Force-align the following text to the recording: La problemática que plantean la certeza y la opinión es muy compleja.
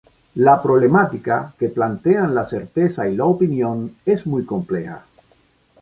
La 0.45 0.53
problemática 0.63 1.35
que 1.59 1.69
plantean 1.69 2.33
la 2.33 2.43
certeza 2.43 3.07
y 3.07 3.15
la 3.15 3.25
opinión 3.25 3.97
es 4.03 4.25
muy 4.25 4.43
compleja. 4.45 5.05